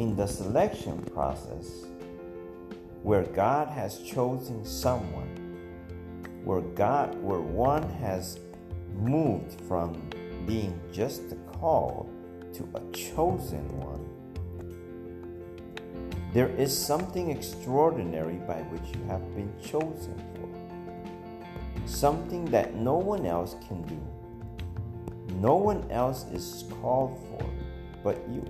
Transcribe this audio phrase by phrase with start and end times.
[0.00, 1.84] in the selection process
[3.02, 5.60] where God has chosen someone,
[6.42, 8.38] where God, where one has
[8.94, 9.92] moved from
[10.46, 12.08] being just a call
[12.54, 14.06] to a chosen one,
[16.32, 20.48] there is something extraordinary by which you have been chosen for.
[21.86, 24.00] Something that no one else can do.
[25.34, 27.44] No one else is called for
[28.02, 28.44] but you.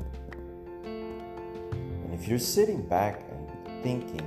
[2.20, 4.20] If you're sitting back and thinking,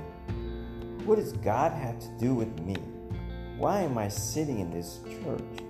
[1.04, 2.74] what does God have to do with me?
[3.56, 5.62] Why am I sitting in this church?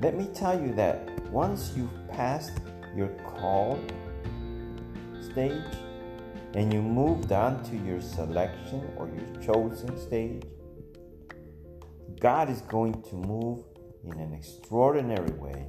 [0.00, 2.60] Let me tell you that once you've passed
[2.94, 3.76] your call
[5.32, 5.64] stage
[6.54, 10.44] and you moved on to your selection or your chosen stage,
[12.20, 13.64] God is going to move
[14.04, 15.66] in an extraordinary way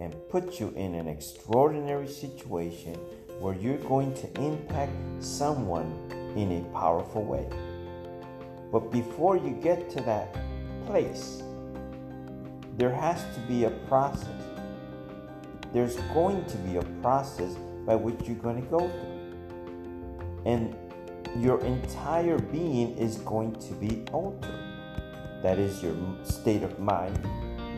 [0.00, 2.98] and put you in an extraordinary situation
[3.40, 5.92] where you're going to impact someone
[6.36, 7.46] in a powerful way.
[8.72, 10.36] But before you get to that
[10.86, 11.42] place,
[12.76, 14.42] there has to be a process.
[15.72, 17.54] There's going to be a process
[17.86, 20.42] by which you're going to go through.
[20.44, 20.74] And
[21.42, 24.62] your entire being is going to be altered.
[25.42, 27.18] That is your state of mind,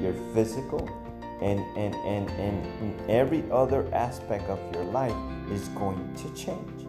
[0.00, 0.88] your physical,
[1.40, 2.28] and, and, and,
[2.80, 5.14] and every other aspect of your life
[5.50, 6.86] is going to change.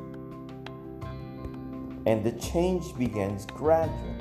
[2.05, 4.15] And the change begins gradually.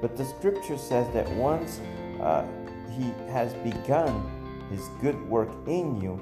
[0.00, 1.80] But the scripture says that once
[2.20, 2.46] uh,
[2.96, 4.30] He has begun
[4.70, 6.18] His good work in you,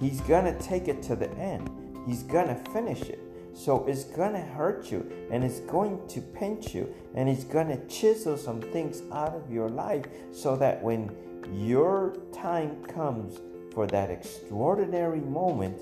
[0.00, 1.70] He's to take it to the end.
[2.06, 3.20] He's to finish it.
[3.52, 8.38] So it's to hurt you and it's going to pinch you and it's to chisel
[8.38, 11.10] some things out of your life so that when
[11.52, 13.38] your time comes
[13.72, 15.80] for that extraordinary moment,